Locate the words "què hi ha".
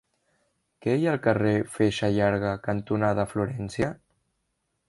0.85-1.11